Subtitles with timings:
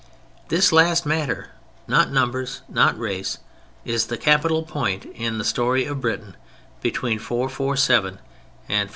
[0.47, 6.35] This last matter—not numbers, not race—is the capital point in the story of Britain
[6.81, 8.89] between 447 and 597.